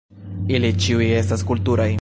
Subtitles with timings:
[0.55, 1.89] Ili ĉiuj estas kulturaj.